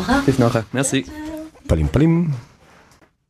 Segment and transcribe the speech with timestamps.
[0.00, 0.22] nachher.
[0.26, 0.64] Bis nachher.
[0.72, 1.04] Merci.
[1.66, 2.34] Palim, palim.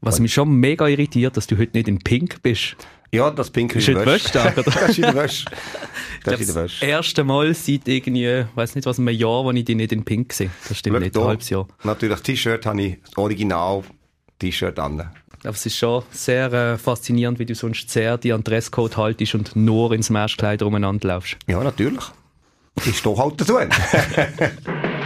[0.01, 2.77] Was mich schon mega irritiert, dass du heute nicht in Pink bist.
[3.11, 4.63] Ja, das Pink ist Ist in der Wäsche, oder?
[4.65, 5.47] Das ist in der Wäsche.
[5.51, 9.09] Ich Das glaube, ist in der das erste Mal seit irgendwie, weiß nicht was, einem
[9.09, 10.51] Jahr, wo ich dich nicht in Pink sehe.
[10.69, 11.21] Das stimmt Schau nicht, da.
[11.23, 11.67] ein halbes Jahr.
[11.85, 15.01] Natürlich, das T-Shirt habe ich, das Original-T-Shirt an.
[15.01, 18.97] Aber es ist schon sehr äh, faszinierend, wie du sonst sehr die an den Dresscode
[18.97, 21.37] haltest und nur ins Matchkleid umeinander laufst.
[21.47, 22.05] Ja, natürlich.
[22.85, 23.57] Ich stehe halt dazu.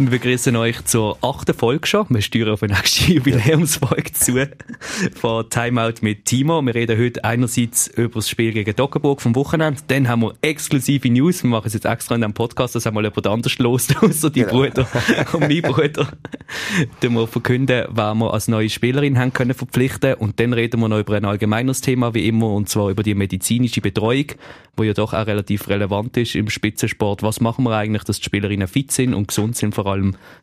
[0.00, 2.06] Wir begrüßen euch zur achten Folge schon.
[2.08, 4.48] Wir steuern auf eine nächste Jubiläumsfolge zu
[5.14, 6.62] von Timeout mit Timo.
[6.62, 9.82] Wir reden heute einerseits über das Spiel gegen Dockenburg vom Wochenende.
[9.88, 11.42] Dann haben wir exklusive News.
[11.42, 14.44] Wir machen es jetzt extra in diesem Podcast, dass einmal jemand anders los, außer die
[14.44, 14.88] Bruder
[15.34, 16.08] und mein Bruder.
[17.00, 20.14] Dann wir verkünden, wer wir als neue Spielerin haben können verpflichten.
[20.14, 23.14] Und dann reden wir noch über ein allgemeines Thema, wie immer, und zwar über die
[23.14, 24.28] medizinische Betreuung,
[24.78, 27.22] wo ja doch auch relativ relevant ist im Spitzensport.
[27.22, 29.89] Was machen wir eigentlich, dass die Spielerinnen fit sind und gesund sind vor allem?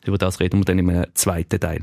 [0.04, 1.82] Über das reden wir dann im zweiten Teil.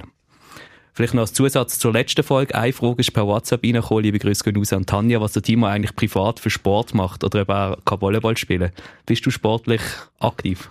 [0.94, 2.55] Vielleicht noch als Zusatz zur letzten Folge.
[2.55, 4.03] Eine Frage ist per WhatsApp reingekommen.
[4.05, 7.41] Liebe Grüße gehen raus an Tanja, was der Timo eigentlich privat für Sport macht oder
[7.41, 8.71] ob er kann Volleyball spielen
[9.05, 9.81] Bist du sportlich
[10.19, 10.69] aktiv?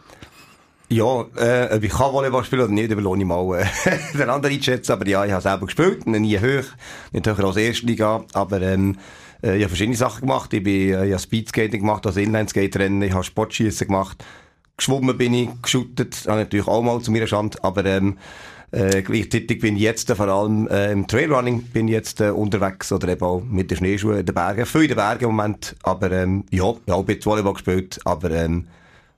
[0.88, 3.66] Ja, äh, ob ich kann Volleyball spielen oder nicht, überlohne ich mal äh,
[4.18, 4.92] den anderen einschätzen.
[4.92, 6.64] Aber ja, ich habe selber gespielt, nie hoch,
[7.12, 8.96] nicht höher als Erstliga, aber ähm,
[9.42, 10.52] äh, ich habe verschiedene Sachen gemacht.
[10.54, 14.24] Ich, bin, äh, ich habe Speedskating gemacht, also Inlineskate-Rennen, ich habe Sportschießen gemacht,
[14.76, 18.18] geschwommen bin ich, geschuttet, habe natürlich auch mal zu meiner Schande, aber ähm,
[18.70, 22.90] äh, gleichzeitig bin ich jetzt äh, vor allem äh, im Trailrunning bin jetzt äh, unterwegs
[22.90, 25.76] oder eben auch mit den Schneeschuhen in den Bergen, viel in den Bergen im Moment,
[25.82, 28.66] aber ähm, ja, ja, ich bin Volleyball gespielt, aber ähm,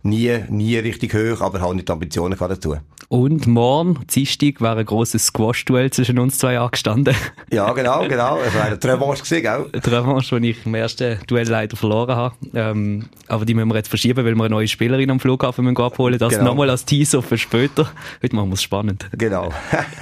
[0.06, 2.76] nie, nie richtig hoch, aber halt nicht die Ambitionen dazu.
[3.08, 7.14] Und morgen, Dienstag, wäre ein grosses Squash-Duell zwischen uns zwei angestanden.
[7.52, 8.38] Ja, genau, genau.
[8.46, 9.80] Es wäre eine Revanche gewesen, gell?
[9.80, 12.34] Die Revanche, die ich im ersten Duell leider verloren habe.
[12.54, 15.76] Ähm, aber die müssen wir jetzt verschieben, weil wir eine neue Spielerin am Flughafen müssen
[15.80, 16.46] abholen Das Genau.
[16.46, 17.88] nochmal als Teaser für später.
[18.22, 19.08] Heute machen wir es spannend.
[19.12, 19.50] Genau.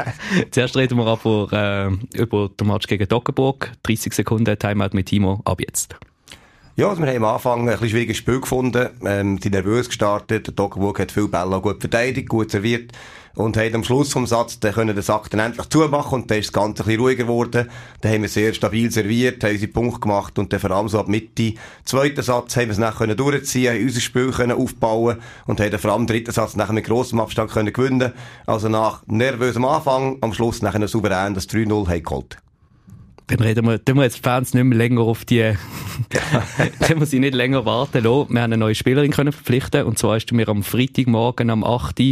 [0.50, 3.72] Zuerst reden wir aber äh, über den Match gegen Dockenburg.
[3.82, 5.42] 30 Sekunden Timeout mit Timo.
[5.44, 5.96] Ab jetzt.
[6.76, 10.48] Ja, also wir haben am Anfang ein bisschen schwieriges Spiel gefunden, ähm, sind nervös gestartet,
[10.48, 12.90] der Doggenburg hat viel Bälle gut verteidigt, gut serviert
[13.36, 16.38] und haben am Schluss vom Satz dann können den Sack dann endlich zumachen und dann
[16.38, 17.68] ist das Ganze ein bisschen ruhiger geworden.
[18.00, 20.98] Dann haben wir sehr stabil serviert, haben unsere Punkte gemacht und dann vor allem so
[20.98, 21.54] ab Mitte,
[21.84, 25.70] zweiten Satz haben wir es nachher können durchziehen, haben unser Spiel können aufbauen und haben
[25.70, 28.12] dann vor allem dritten Satz nachher mit grossem Abstand können gewinnen.
[28.46, 32.38] Also nach nervösem Anfang, am Schluss nachher souverän das 3-0 haben geholt.
[33.26, 35.54] Dann reden wir, tun wir jetzt die Fans nicht mehr länger auf die,
[36.80, 38.34] können wir sie nicht länger warten lassen.
[38.34, 41.64] Wir haben eine neue Spielerin können verpflichten und zwar hast du mir am Freitagmorgen am
[41.64, 42.02] 8.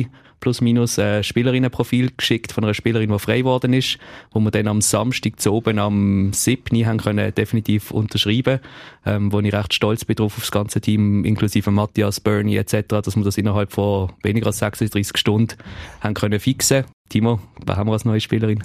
[0.41, 3.99] plus minus ein Spielerinnenprofil geschickt von einer Spielerin, die frei geworden ist,
[4.31, 6.87] wo wir dann am Samstag zu oben am 7.
[6.87, 8.61] haben können definitiv unterschreiben,
[9.05, 12.89] ähm, wo ich recht stolz bin drauf auf das ganze Team, inklusive Matthias, Bernie etc.,
[12.89, 15.57] dass wir das innerhalb von weniger als 36 Stunden
[16.01, 16.85] haben können fixen.
[17.11, 18.65] Timo, wer haben wir als neue Spielerin?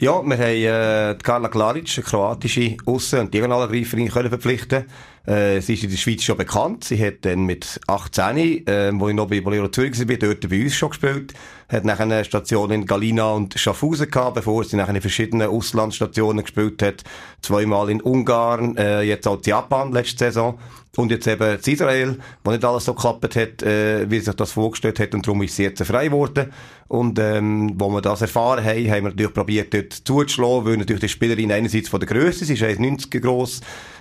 [0.00, 4.86] Ja, wir haben äh, die Carla Klaric, eine kroatische Aussen- und Diagonalangreiferin, können verpflichten.
[5.26, 6.84] Äh, sie ist in der Schweiz schon bekannt.
[6.84, 10.62] Sie hat dann mit 18, äh, wo ich noch bei Bolero Zürich war, dort bei
[10.62, 11.32] uns schon gespielt.
[11.68, 16.44] Hat nachher eine Station in Galina und Schaffhausen gehabt, bevor sie nachher in verschiedenen Auslandsstationen
[16.44, 17.04] gespielt hat.
[17.40, 20.58] Zweimal in Ungarn, äh, jetzt auch in Japan letzte Saison.
[20.96, 24.52] Und jetzt eben in Israel, wo nicht alles so geklappt hat, äh, wie sich das
[24.52, 25.14] vorgestellt hat.
[25.14, 26.52] Und darum ist sie jetzt frei geworden.
[26.86, 31.00] Und ähm, wo wir das erfahren haben, haben wir natürlich probiert, dort zuzuschlagen, weil natürlich
[31.00, 33.60] die Spielerin einerseits von der Größe, sie ist 1,90 groß,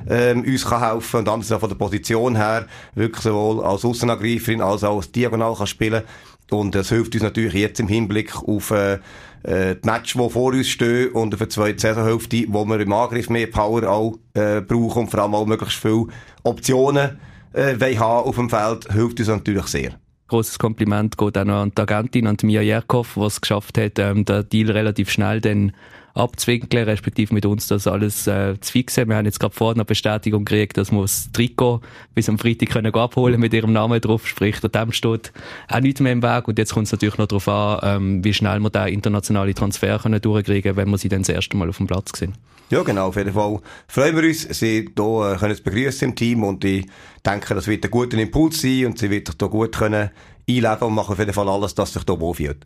[0.10, 4.62] ähm, uns kann helfen und andererseits auch von der Position her wirklich sowohl als Aussenangreiferin
[4.62, 6.04] als auch als Diagonal kann spielen.
[6.52, 9.00] Und das hilft uns natürlich jetzt im Hinblick auf äh,
[9.44, 12.94] äh, die Match, die vor uns stehen und auf eine zweite Saisonhälfte, wo wir im
[12.94, 16.08] Angriff mehr Power auch äh, brauchen und vor allem auch möglichst viele
[16.44, 17.18] Optionen
[17.54, 19.92] äh, haben auf dem Feld, hilft uns natürlich sehr.
[20.28, 23.78] Großes Kompliment geht auch noch an die Agentin, an die Mia Jerkov, die es geschafft
[23.78, 25.74] hat, ähm, den Deal relativ schnell dann
[26.14, 29.10] abzuwinkeln, respektive mit uns das alles äh, zu fixen.
[29.10, 31.82] Wir haben jetzt gerade vorhin eine Bestätigung gekriegt, dass wir das Trikot
[32.14, 35.32] bis am Freitag können abholen mit ihrem Namen drauf, sprich, da dem steht
[35.68, 38.34] auch nichts mehr im Weg und jetzt kommt es natürlich noch darauf an, ähm, wie
[38.34, 41.78] schnell wir da internationale Transfer können durchkriegen, wenn wir sie dann das erste Mal auf
[41.78, 42.36] dem Platz sehen.
[42.70, 46.44] Ja, genau, auf jeden Fall freuen wir uns, Sie hier äh, können begrüßen im Team
[46.44, 46.86] und ich
[47.26, 50.10] denke, das wird ein guter Impuls sein und sie wird sich hier gut können
[50.50, 52.66] einleben und machen auf jeden Fall alles, dass sich hier wohlfühlt.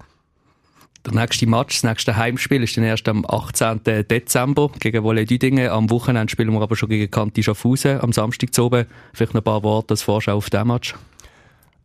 [1.07, 3.79] Der nächste Match, das nächste Heimspiel ist dann erst am 18.
[4.11, 5.69] Dezember gegen Wolle Düdingen.
[5.69, 8.87] Am Wochenende spielen wir aber schon gegen Kanti Schaffhausen am Samstag zu oben.
[9.13, 10.95] Vielleicht noch ein paar Worte als Vorschau auf den Match.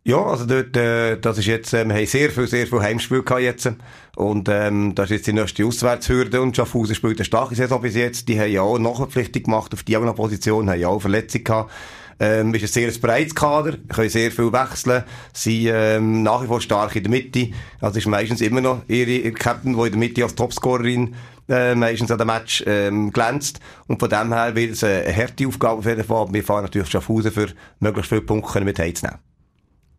[0.03, 3.23] Ja, also dort, äh, das ist jetzt, äh, wir haben sehr viel, sehr viel Heimspiel
[3.23, 3.71] gehabt jetzt.
[4.17, 7.95] Und, ähm, das ist jetzt die nächste Auswärtshürde und Schaffhausen spielt eine starke Saison bis
[7.95, 8.27] jetzt.
[8.27, 11.71] Die haben ja auch Nachverpflichtung gemacht auf die Position, haben ja auch Verletzung gehabt.
[12.19, 16.61] Ähm, ist ein sehr breites Kader, können sehr viel wechseln, sind ähm, nach wie vor
[16.61, 17.49] stark in der Mitte.
[17.81, 21.15] Also ist meistens immer noch ihre, ihre Captain, die in der Mitte als Topscorerin
[21.49, 23.59] äh, meistens an dem Match ähm, glänzt.
[23.87, 26.27] Und von dem her wird es eine harte Aufgabe auf jeden Fall.
[26.31, 27.49] Wir fahren natürlich Schaffhausen für
[27.79, 29.19] möglichst viele Punkte mit heimzunehmen.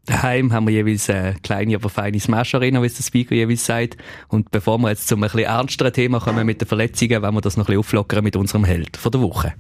[0.07, 3.97] Daheim haben wir jeweils eine kleine, aber feine Smash-Arena, wie es der Speaker jeweils sagt.
[4.29, 7.41] Und bevor wir jetzt zum ein bisschen ernsteren Thema kommen mit den Verletzungen, wollen wir
[7.41, 9.55] das noch ein bisschen auflockern mit unserem Held von der Woche.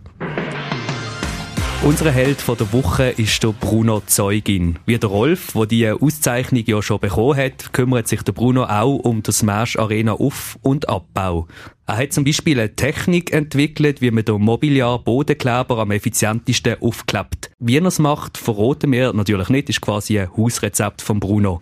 [1.82, 4.78] Unser Held von der Woche ist der Bruno Zeugin.
[4.86, 8.96] Wie der Rolf, der diese Auszeichnung ja schon bekommen hat, kümmert sich der Bruno auch
[9.00, 11.46] um das Smash Arena Auf- und Abbau.
[11.86, 17.50] Er hat zum Beispiel eine Technik entwickelt, wie man den Mobiliar Bodenkleber am effizientesten aufklappt.
[17.58, 21.60] Wie er es macht, verraten wir natürlich nicht, ist quasi ein Hausrezept von Bruno.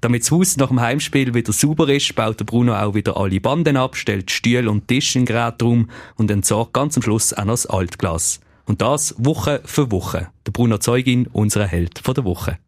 [0.00, 3.40] Damit das Haus nach dem Heimspiel wieder sauber ist, baut der Bruno auch wieder alle
[3.40, 7.54] Banden ab, stellt Stühle und Tisch in Gerätraum und entsorgt ganz am Schluss auch noch
[7.54, 8.40] das Altglas.
[8.68, 10.28] Und das Woche für Woche.
[10.46, 12.58] Der Bruno Zeugin, unser Held der Woche.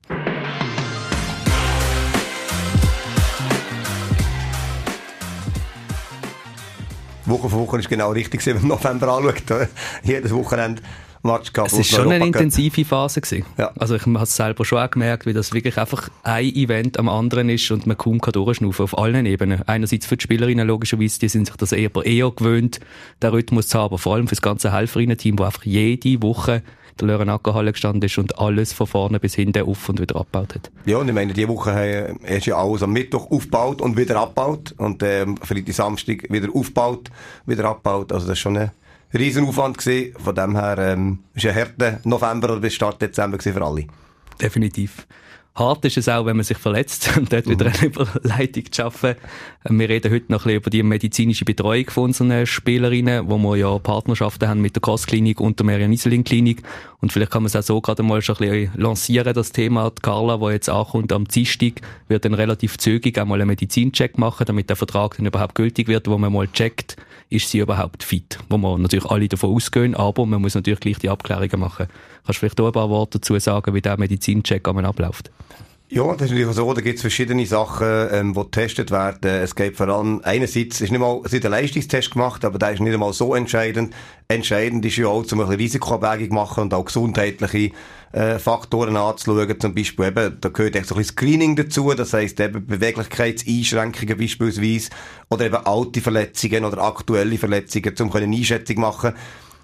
[7.26, 9.68] Woche für Woche ist genau richtig, wenn man November anschaut.
[10.02, 10.80] Jedes Wochenende
[11.22, 11.72] Match gehabt.
[11.72, 13.44] Es war schon eine intensive Phase gewesen.
[13.58, 13.72] Ja.
[13.78, 17.08] Also ich habe es selber schon auch gemerkt, wie das wirklich einfach ein Event am
[17.08, 19.62] anderen ist und man kaum kann durchschnaufen auf allen Ebenen.
[19.66, 22.80] Einerseits für die Spielerinnen logischerweise, die sind sich das eher, eher gewöhnt,
[23.22, 26.62] den Rhythmus zu haben, aber vor allem für das ganze Helferinnen-Team, wo einfach jede Woche
[27.00, 30.70] der Lörenacker gestanden ist und alles von vorne bis hinten auf und wieder abgebaut hat.
[30.86, 34.20] Ja, und ich meine, diese Woche haben, ist ja alles am Mittwoch aufgebaut und wieder
[34.20, 37.10] abgebaut und ähm, Freitag, Samstag wieder aufgebaut,
[37.46, 38.12] wieder abgebaut.
[38.12, 38.72] Also das ist schon eine
[39.12, 40.14] Riesenaufwand gewesen.
[40.22, 43.86] Von dem her, ähm, ist ein harter November oder bis Start Dezember für alle.
[44.40, 45.06] Definitiv.
[45.54, 47.50] Hart ist es auch, wenn man sich verletzt und dort mhm.
[47.50, 49.14] wieder eine Überleitung zu schaffen.
[49.68, 53.56] Wir reden heute noch ein bisschen über die medizinische Betreuung von unseren Spielerinnen, wo wir
[53.56, 56.62] ja Partnerschaften haben mit der Kostklinik und der Merian Iselin Klinik.
[57.00, 59.90] Und vielleicht kann man es auch so gerade mal schon ein bisschen lancieren, das Thema.
[59.90, 64.44] Die Carla, die jetzt ankommt am Dienstag, wird dann relativ zügig einmal einen Medizincheck machen,
[64.46, 66.96] damit der Vertrag dann überhaupt gültig wird, wo man mal checkt,
[67.28, 68.38] ist sie überhaupt fit?
[68.48, 71.86] Wo wir natürlich alle davon ausgehen, aber man muss natürlich gleich die Abklärungen machen.
[72.24, 75.30] Kannst du vielleicht auch ein paar Worte dazu sagen, wie der Medizincheck abläuft?
[75.92, 79.28] Ja, das ist natürlich so, da gibt es verschiedene Sachen, ähm, die getestet werden.
[79.28, 82.70] Es geht vor allem, einerseits ist nicht mal, es wird ein Leistungstest gemacht, aber der
[82.70, 83.92] ist nicht einmal so entscheidend.
[84.28, 87.72] Entscheidend ist ja auch, zum ein Risikoabwägung machen und auch gesundheitliche
[88.12, 89.58] äh, Faktoren anzuschauen.
[89.58, 94.16] Zum Beispiel eben, da gehört echt so ein bisschen Screening dazu, das heisst eben Beweglichkeitseinschränkungen
[94.16, 94.90] beispielsweise,
[95.28, 99.14] oder eben alte Verletzungen oder aktuelle Verletzungen, um eine Einschätzung machen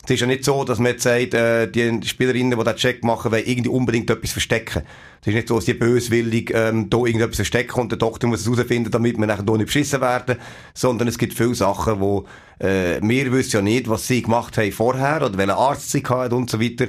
[0.08, 3.02] es ist ja nicht so, dass man jetzt sagt, äh, die Spielerinnen, die den Check
[3.02, 4.82] machen, wollen irgendwie unbedingt etwas verstecken.
[5.20, 8.40] Es ist nicht so, dass die böswillig ähm, da irgendetwas verstecken und der Doktor muss
[8.40, 10.36] es herausfinden, damit wir nachher hier nicht beschissen werden.
[10.74, 12.24] Sondern es gibt viele Sachen, wo
[12.60, 16.34] äh, wir wissen ja nicht, was sie gemacht haben vorher oder welchen Arzt sie hatten
[16.34, 16.86] und so weiter.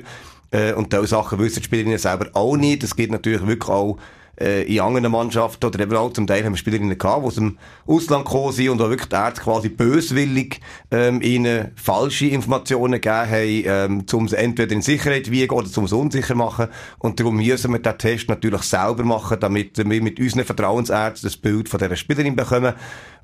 [0.52, 2.84] Äh, und diese Sachen wissen die Spielerinnen selber auch nicht.
[2.84, 3.98] Es gibt natürlich wirklich auch
[4.40, 7.36] äh, in anderen Mannschaften oder eben auch zum Teil haben wir Spielerinnen gehabt, die aus
[7.36, 10.60] dem Ausland gekommen sind und wo wirklich die Ärzte quasi böswillig
[10.92, 15.88] ähm, ihnen falsche Informationen gegeben haben, ähm, um sie entweder in Sicherheit wiegen oder um
[15.88, 16.68] sie unsicher machen.
[17.00, 21.38] Und darum müssen wir den Test natürlich selber machen, damit wir mit unseren Vertrauensärzten das
[21.38, 22.74] Bild von dieser Spielerin bekommen.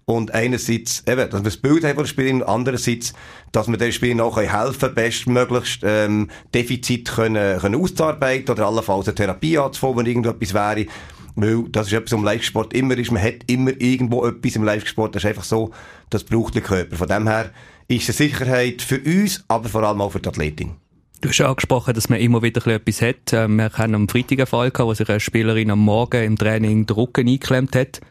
[0.05, 3.13] Und einerseits, eben, dass wir das Bild haben von der Spielerin, andererseits,
[3.51, 9.07] dass wir den Spielern auch helfen können, bestmöglichst, ähm, Defizit können, können auszuarbeiten oder allenfalls
[9.07, 10.85] eine Therapie anzufangen, wenn irgendetwas wäre.
[11.35, 13.11] Weil das ist etwas, was im Live-Sport immer ist.
[13.11, 15.15] Man hat immer irgendwo etwas im Live-Sport.
[15.15, 15.71] Das ist einfach so,
[16.09, 16.95] das braucht der Körper.
[16.95, 17.49] Von dem her
[17.87, 20.75] ist es eine Sicherheit für uns, aber vor allem auch für die Athletin.
[21.21, 23.31] Du hast angesprochen, dass man immer wieder etwas hat.
[23.31, 26.37] Ähm, wir haben am Freitag einen Fall gehabt, wo sich eine Spielerin am Morgen im
[26.37, 28.01] Training den Rücken eingeklemmt hat.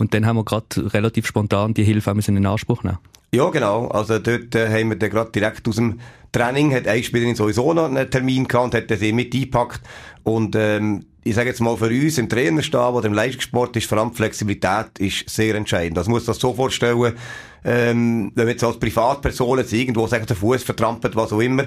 [0.00, 2.98] Und dann haben wir gerade relativ spontan die Hilfe in Anspruch nehmen.
[3.32, 3.86] Ja, genau.
[3.88, 6.00] Also dort äh, haben wir dann gerade direkt aus dem
[6.32, 9.82] Training, hat eine Spielerin sowieso noch einen Termin gehabt und hat sie mit eingepackt.
[10.24, 13.98] Und ähm, ich sage jetzt mal für uns im Trainerstab oder im Leistungssport ist vor
[13.98, 15.96] allem Flexibilität ist sehr entscheidend.
[15.96, 17.12] Das muss das so vorstellen,
[17.64, 21.66] ähm, wenn wir jetzt als Privatperson jetzt irgendwo sagen, der Fuß vertrampelt, was auch immer,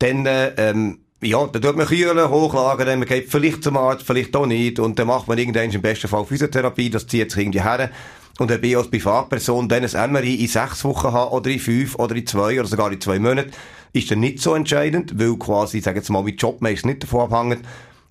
[0.00, 4.36] dann äh, ähm, ja, dann tut man Kühlen hochlagern, man geht vielleicht zum Arzt, vielleicht
[4.36, 7.62] auch nicht, und dann macht man irgendwann im besten Fall Physiotherapie, das zieht sich irgendwie
[7.62, 7.90] her.
[8.38, 11.96] Und wenn ich als Privatperson dann ein MRI in sechs Wochen habe, oder in fünf,
[11.96, 13.50] oder in zwei, oder sogar in zwei Monaten,
[13.92, 17.02] ist dann nicht so entscheidend, weil quasi, ich sage jetzt mal, mein Job meist nicht
[17.02, 17.62] davon abhängt.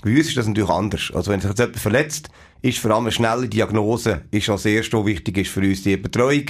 [0.03, 1.11] Bei uns ist das natürlich anders.
[1.13, 2.29] Also wenn sich jetzt jemand verletzt,
[2.61, 6.45] ist vor allem eine schnelle Diagnose, ist was wichtig ist für uns die Betreuung.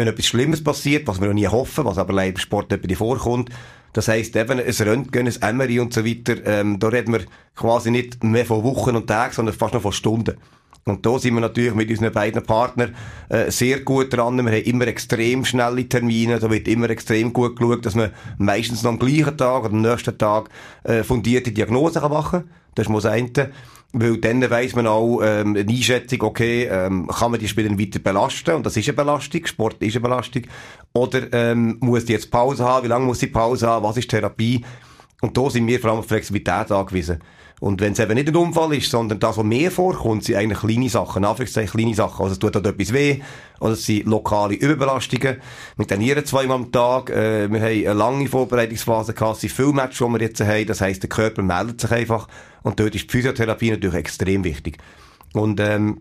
[0.00, 2.96] Wenn etwas Schlimmes passiert, was wir noch nie hoffen, was aber leider im Sport etwas
[2.96, 3.50] vorkommt,
[3.92, 7.20] das heisst eben, ein Röntgen, ein MRI und so weiter, ähm, da reden wir
[7.54, 10.38] quasi nicht mehr von Wochen und Tagen, sondern fast noch von Stunden.
[10.86, 12.96] Und da sind wir natürlich mit unseren beiden Partnern
[13.28, 14.36] äh, sehr gut dran.
[14.38, 16.38] Wir haben immer extrem schnelle Termine.
[16.38, 19.82] Da wird immer extrem gut geschaut, dass man meistens noch am gleichen Tag oder am
[19.82, 20.48] nächsten Tag
[20.84, 22.50] äh, fundierte Diagnosen machen kann.
[22.74, 23.50] Das ist mal.
[23.92, 27.98] Weil dann weiss man auch ähm, eine Einschätzung, okay, ähm, kann man die Spieler weiter
[27.98, 28.54] belasten?
[28.54, 30.42] Und das ist eine Belastung, Sport ist eine Belastung.
[30.92, 32.84] Oder ähm, muss die jetzt Pause haben?
[32.84, 33.84] Wie lange muss die Pause haben?
[33.84, 34.64] Was ist Therapie?
[35.20, 37.18] Und da sind wir vor allem auf Flexibilität angewiesen.
[37.60, 40.60] Und wenn es eben nicht ein Unfall ist, sondern das, was mehr vorkommt, sind eigentlich
[40.60, 42.22] kleine Sachen, Anführungszeichen kleine Sachen.
[42.22, 43.20] Also es tut halt etwas weh,
[43.60, 45.36] oder es sind lokale Überbelastungen.
[45.76, 49.74] Wir trainieren zweimal am Tag, äh, wir haben eine lange Vorbereitungsphase gehabt, es sind viele
[49.74, 52.28] Matches, die wir jetzt haben, das heisst, der Körper meldet sich einfach
[52.62, 54.78] und dort ist die Physiotherapie natürlich extrem wichtig.
[55.34, 56.00] Und ähm,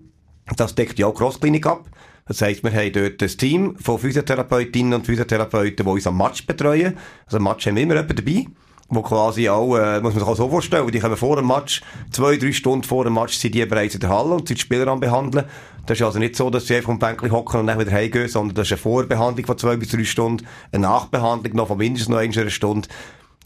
[0.55, 1.89] das deckt ja auch Crossklinik ab.
[2.25, 6.47] Das heisst, wir haben dort ein Team von Physiotherapeutinnen und Physiotherapeuten, die uns am Match
[6.47, 6.97] betreuen.
[7.25, 8.45] Also am Match haben wir immer jemanden dabei
[8.89, 11.81] wo quasi auch, äh, muss man sich auch so vorstellen, die kommen vor dem Match,
[12.11, 14.61] zwei, drei Stunden vor dem Match sind die bereits in der Halle und sind die
[14.61, 15.45] Spieler am behandeln.
[15.85, 18.27] Das ist also nicht so, dass sie einfach am Bänkchen hocken und dann wieder heimgehen,
[18.27, 22.09] sondern das ist eine Vorbehandlung von zwei bis drei Stunden, eine Nachbehandlung noch von mindestens
[22.09, 22.87] noch einer Stunde.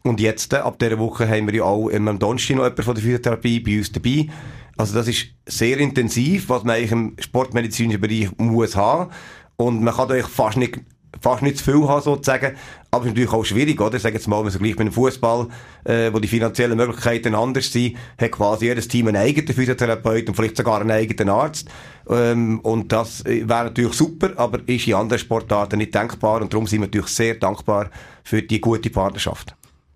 [0.03, 2.83] Und jetzt, äh, ab dieser Woche, haben wir ja auch immer am Donnerstag noch jemanden
[2.83, 4.27] von der Physiotherapie bei uns dabei.
[4.75, 9.11] Also das ist sehr intensiv, was man eigentlich im sportmedizinischen Bereich muss haben.
[9.55, 10.79] Und man kann da fast nicht
[11.21, 12.55] fast nicht zu viel haben, sozusagen.
[12.91, 13.99] Aber es ist natürlich auch schwierig, oder?
[13.99, 15.47] Sag jetzt mal, wenn man vergleicht mit dem Fußball,
[15.85, 20.35] äh, wo die finanziellen Möglichkeiten anders sind, hat quasi jedes Team einen eigenen Physiotherapeut und
[20.35, 21.69] vielleicht sogar einen eigenen Arzt.
[22.09, 26.53] Ähm, und das äh, wäre natürlich super, aber ist in anderen Sportarten nicht denkbar und
[26.53, 27.89] darum sind wir natürlich sehr dankbar
[28.23, 29.55] für die gute Partnerschaft.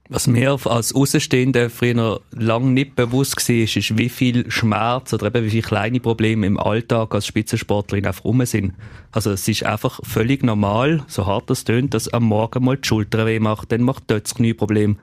[0.10, 5.28] Was mir als Außenstehender früher lange nicht bewusst war, ist, ist, wie viel Schmerz oder
[5.28, 8.74] eben wie viele kleine Probleme im Alltag als Spitzensportlerin einfach rum sind.
[9.12, 12.88] Also es ist einfach völlig normal, so hart das tönt, dass am Morgen mal die
[12.88, 14.98] Schulter weh macht, dann macht dort das Knieproblem.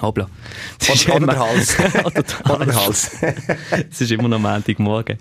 [0.00, 0.28] Hoppla.
[1.08, 1.76] Oder, oder der Hals.
[2.04, 3.10] oder der Hals.
[3.90, 5.18] es ist immer noch Montagmorgen.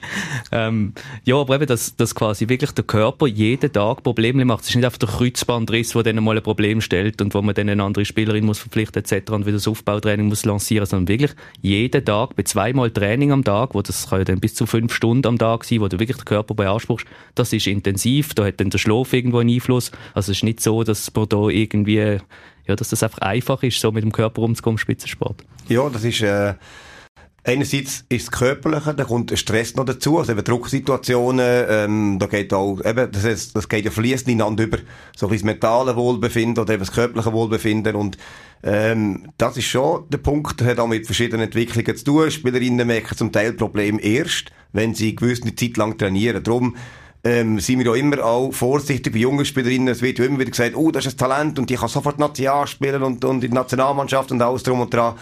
[0.51, 4.63] Ähm, ja, aber eben, dass, dass quasi wirklich der Körper jeden Tag Probleme macht.
[4.63, 7.55] Es ist nicht einfach der Kreuzbandriss, der dann mal ein Problem stellt und wo man
[7.55, 9.31] dann eine andere Spielerin muss verpflichten etc.
[9.31, 13.73] und wieder das Aufbautraining muss lancieren, sondern wirklich jeden Tag, bei zweimal Training am Tag,
[13.73, 16.17] wo das kann ja dann bis zu fünf Stunden am Tag sein, wo du wirklich
[16.17, 19.91] den Körper beanspruchst, das ist intensiv, da hat dann der Schlaf irgendwo einen Einfluss.
[20.13, 22.19] Also es ist nicht so, dass man da irgendwie
[22.67, 25.43] ja, dass das einfach einfach ist, so mit dem Körper im Spitzensport.
[25.67, 26.53] Ja, das ist, äh,
[27.43, 32.53] einerseits ist das Körperliche, da kommt Stress noch dazu, also eben Drucksituationen, ähm, da geht
[32.53, 34.77] auch, eben, das, heißt, das geht ja fließend ineinander über,
[35.15, 38.17] so ein das mentale Wohlbefinden oder eben das körperliche Wohlbefinden und,
[38.63, 42.31] ähm, das ist schon der Punkt, der hat auch mit verschiedenen Entwicklungen zu tun.
[42.31, 46.41] Spielerinnen merken zum Teil Probleme erst, wenn sie gewisse Zeit lang trainieren.
[46.41, 46.77] Darum,
[47.23, 49.87] ähm, sind wir ja immer auch vorsichtig bei jungen Spielerinnen.
[49.87, 52.67] Es wird immer wieder gesagt, oh, das ist ein Talent und die kann sofort National
[52.67, 55.15] spielen und, und in der Nationalmannschaft und alles drum und dran.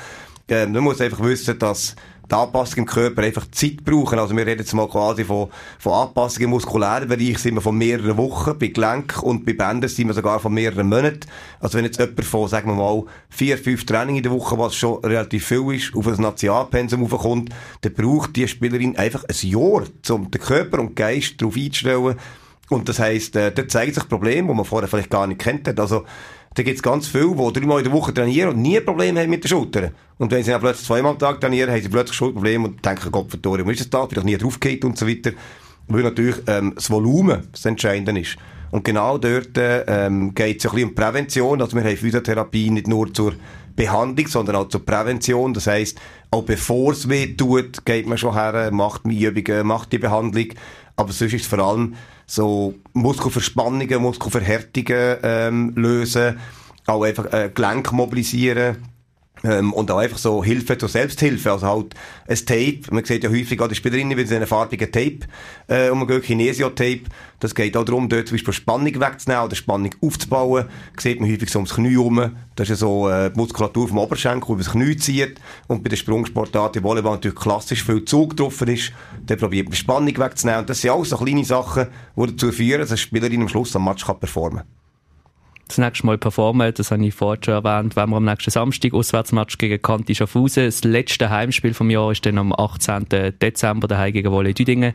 [0.48, 1.96] Ähm, man muss einfach wissen, dass
[2.31, 4.17] die Anpassung im Körper einfach Zeit brauchen.
[4.17, 7.77] Also wir reden jetzt mal quasi von, von Anpassungen im muskulären Bereich sind wir von
[7.77, 11.27] mehreren Wochen, bei Gelenk und bei Bändern sind wir sogar von mehreren Monaten.
[11.59, 14.75] Also wenn jetzt jemand von, sagen wir mal, vier, fünf Training in der Woche, was
[14.75, 17.50] schon relativ viel ist, auf ein Nationalpensum aufkommt,
[17.81, 22.15] dann braucht die Spielerin einfach ein Jahr, um den Körper und den Geist darauf einzustellen.
[22.69, 25.67] Und das heisst, äh, da zeigt sich Probleme, die man vorher vielleicht gar nicht kennt
[25.67, 25.77] hat.
[25.77, 26.05] Also,
[26.53, 29.43] da gibt's ganz viele, die dreimal in der Woche trainieren und nie Probleme haben mit
[29.43, 29.91] den Schultern.
[30.17, 33.12] Und wenn sie dann plötzlich zweimal am Tag trainieren, haben sie plötzlich Schulterprobleme und denken,
[33.12, 34.05] Gott verdammt, ist das da?
[34.05, 35.31] Bin doch nie draufgeht und so weiter.
[35.88, 38.36] Weil natürlich ähm, das Volumen das Entscheidende ist.
[38.72, 41.62] Und genau dort ähm, geht es ein bisschen um Prävention.
[41.62, 43.34] Also wir haben Physiotherapie nicht nur zur
[43.75, 45.53] Behandlung, sondern auch zur Prävention.
[45.53, 46.00] Das heisst,
[46.31, 50.48] auch bevor es weh tut, geht man schon her, macht die Übungen, macht die Behandlung.
[50.96, 51.96] Aber sonst ist es vor allem
[52.31, 56.39] so Muskelverspannungen, Muskelverhärtungen ähm, lösen,
[56.85, 58.77] auch einfach äh, Gelenk mobilisieren.
[59.43, 61.51] Ähm, und auch einfach so Hilfe zur Selbsthilfe.
[61.51, 61.95] Also halt
[62.27, 62.81] ein Tape.
[62.91, 65.19] Man sieht ja häufig an den Spielerinnen, sie einen farbigen Tape
[65.67, 67.03] äh, umgehen, Kinesio-Tape.
[67.39, 70.65] Das geht auch darum, dort zum Beispiel Spannung wegzunehmen oder Spannung aufzubauen.
[70.95, 72.36] Das sieht man häufig so ums Knie herum.
[72.55, 75.41] Das ist ja so äh, die Muskulatur vom Oberschenkel, die über das Knie zieht.
[75.67, 78.93] Und bei der Sprungsportart, im Volleyball natürlich klassisch viel Zug drauf ist.
[79.25, 80.62] Dann probiert man Spannung wegzunehmen.
[80.62, 83.75] Und das sind auch so kleine Sachen, die dazu führen, dass eine Spielerin am Schluss
[83.75, 84.80] am Match kann performen kann
[85.71, 86.73] das nächste Mal performen.
[86.73, 87.95] Das habe ich vorhin schon erwähnt.
[87.95, 90.65] Wenn wir am nächsten Samstag Auswärtsmatch gegen Kanti Schaffhausen.
[90.65, 93.07] Das letzte Heimspiel vom Jahr ist dann am 18.
[93.41, 94.93] Dezember daheim gegen Wolle Düdingen.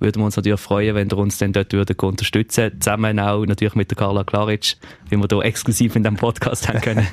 [0.00, 3.74] Würden wir uns natürlich freuen, wenn ihr uns dann dort würdet unterstützen Zusammen auch natürlich
[3.74, 4.76] mit der Carla Klaric,
[5.08, 7.06] wie wir hier exklusiv in diesem Podcast haben können,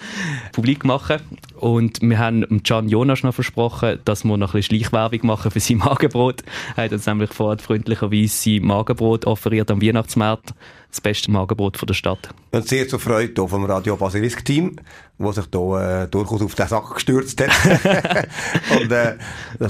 [0.52, 1.20] publik machen.
[1.56, 5.60] Und wir haben Can Jonas noch versprochen, dass wir noch ein bisschen Schleichwerbung machen für
[5.60, 6.42] sein Magenbrot.
[6.76, 10.52] Er hat uns nämlich vorher freundlicherweise sein Magenbrot offeriert am Weihnachtsmarkt
[10.90, 12.30] das beste Magenbrot von der Stadt.
[12.52, 14.76] Und sehr zur Freude vom Radio Basilisk-Team,
[15.18, 17.50] das sich da äh, durchaus auf den Sack gestürzt hat.
[18.80, 19.16] und äh,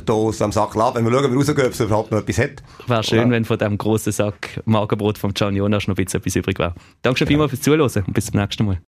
[0.04, 0.96] da aus dem Sack lassen.
[0.96, 2.62] Wenn wir schauen, wie rausgehen, ob es überhaupt noch etwas hat.
[2.86, 3.30] Wäre schön, ja.
[3.30, 6.74] wenn von diesem grossen Sack Magenbrot von Gian Jonas noch ein bisschen etwas übrig wäre.
[7.02, 7.30] Danke schon ja.
[7.30, 8.80] vielmals fürs Zuhören und bis zum nächsten Mal.